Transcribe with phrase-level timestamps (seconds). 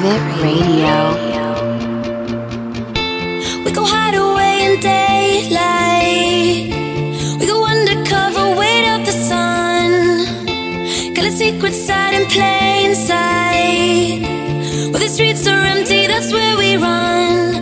[0.00, 0.94] Private Radio.
[3.64, 6.70] We go hide away in daylight.
[7.40, 9.90] We go undercover, wait out the sun.
[11.14, 14.22] Got a secret side in plain sight.
[14.92, 17.57] Where the streets are empty, that's where we run.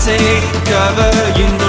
[0.00, 1.67] take cover, you know.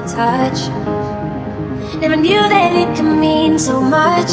[0.00, 0.68] the touch.
[2.00, 4.30] Never knew that it could mean so much,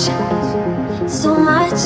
[1.08, 1.80] so much.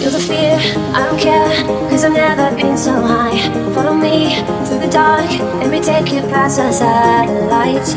[0.00, 0.56] You're the fear,
[0.96, 1.52] I don't care,
[1.90, 3.36] cause I've never been so high.
[3.74, 7.94] Follow me through the dark, and we take you past our satellites.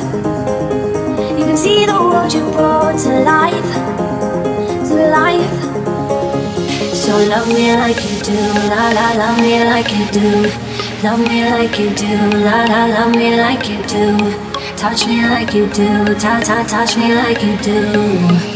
[1.40, 3.70] You can see the world you brought to life,
[4.90, 5.56] to life.
[6.94, 8.40] So love me like you do,
[8.72, 10.75] la la, love me like you do.
[11.06, 14.18] Love me like you do, la la, love me like you do.
[14.76, 18.55] Touch me like you do, ta ta, touch me like you do.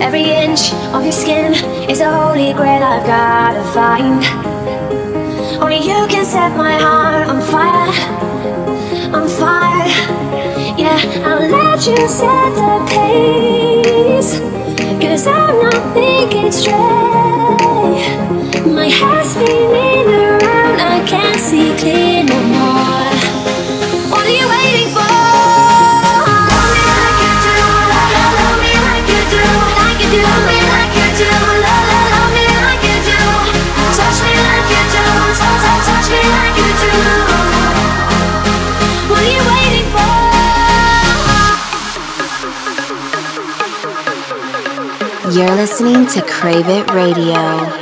[0.00, 1.54] every inch of your skin
[1.88, 4.22] is a holy grail I've gotta find.
[5.62, 7.92] Only you can set my heart on fire,
[9.14, 9.88] on fire.
[10.76, 14.40] Yeah, I'll let you set the pace,
[15.00, 16.76] cause I'm not thinking straight.
[18.66, 19.91] My heart's beating.
[45.42, 47.81] You're listening to Crave It Radio.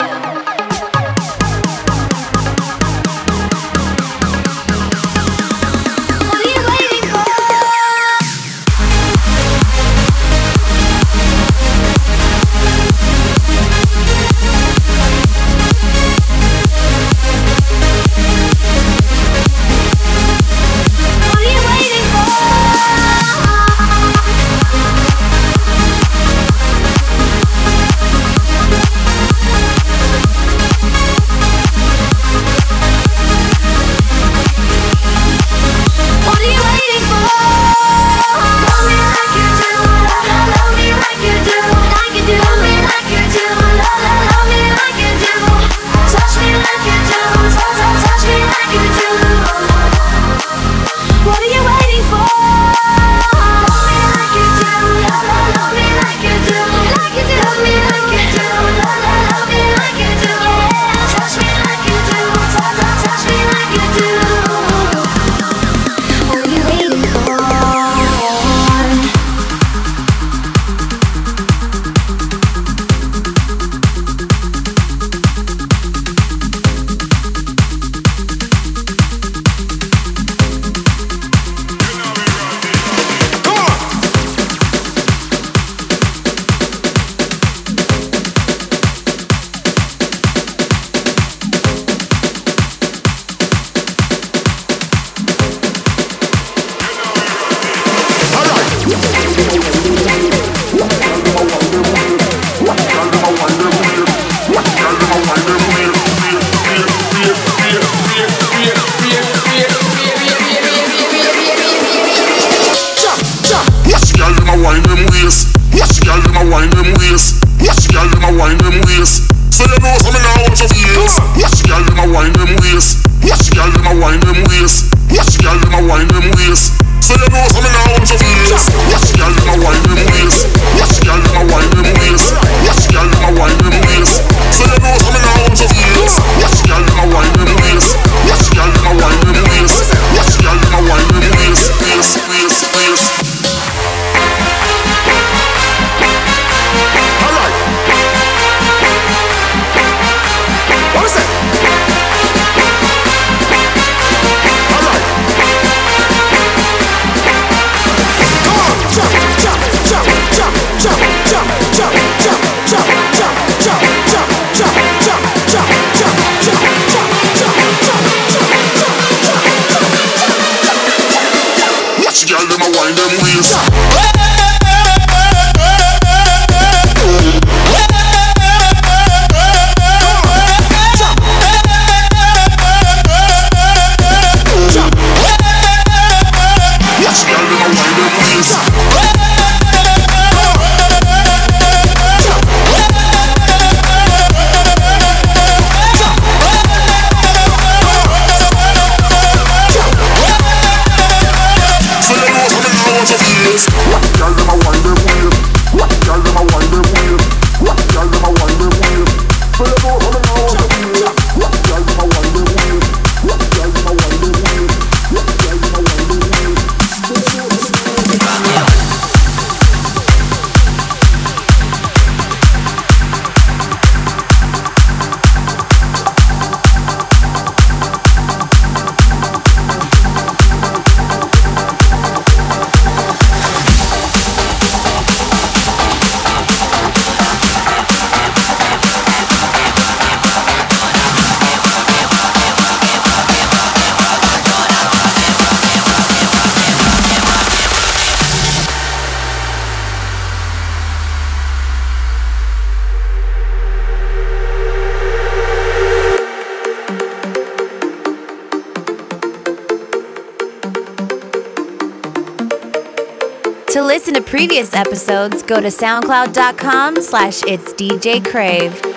[264.01, 268.89] listen to previous episodes, go to soundcloud.com slash it's DJ Crave.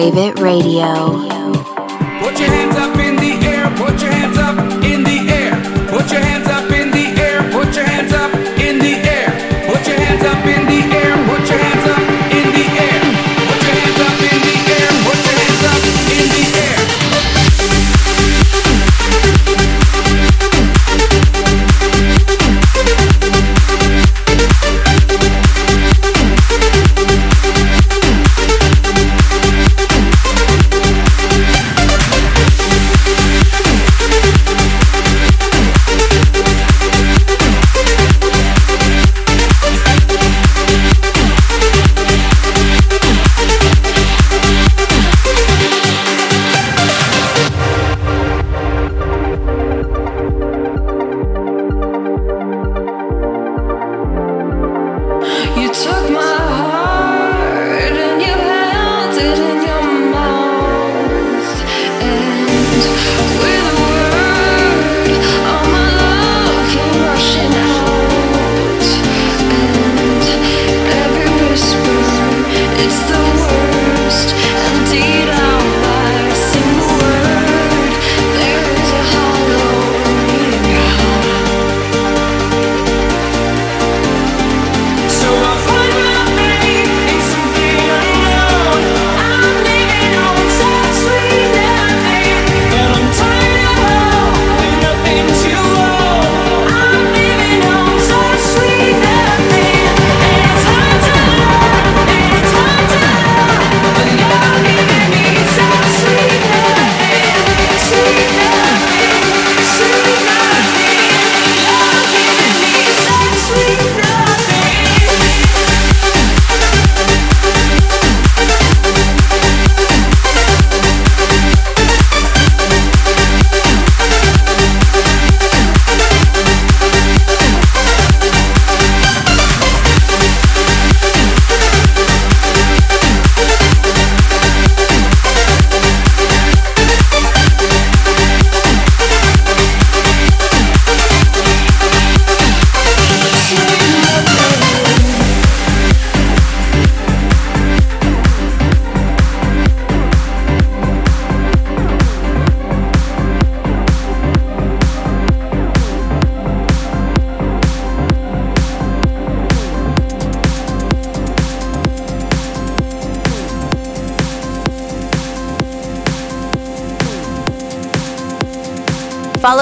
[0.00, 1.19] Rave It Radio.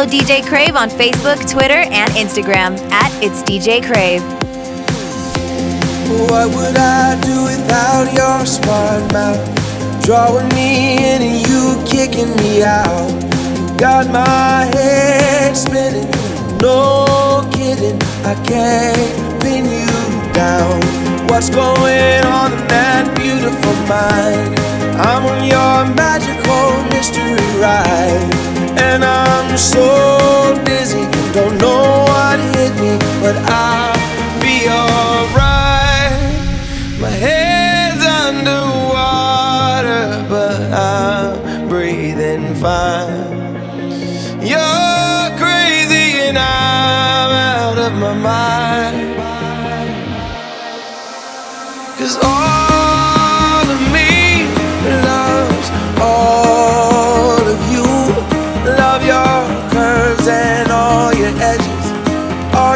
[0.08, 4.22] DJ Crave on Facebook, Twitter, and Instagram at It's DJ Crave.
[6.30, 10.02] What would I do without your smart mouth?
[10.02, 13.12] Drawing me in and you kicking me out.
[13.76, 16.10] Got my head spinning,
[16.62, 18.00] no kidding.
[18.24, 20.80] I can't pin you down.
[21.28, 24.58] What's going on in that beautiful mind?
[24.96, 28.57] I'm on your magical mystery ride.
[28.80, 33.94] And I'm so dizzy, don't know what hit me, but I'll
[34.40, 36.12] be alright.
[37.00, 43.56] My head's underwater, but I'm breathing fine.
[44.40, 49.16] You're crazy, and I'm out of my mind.
[51.98, 52.57] Cause all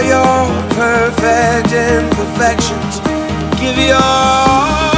[0.07, 3.01] your perfect imperfections.
[3.59, 4.92] Give your